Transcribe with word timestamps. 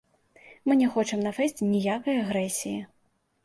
Мы 0.65 0.77
не 0.79 0.87
хочам 0.95 1.21
на 1.27 1.35
фэсце 1.41 1.69
ніякай 1.77 2.21
агрэсіі. 2.25 2.77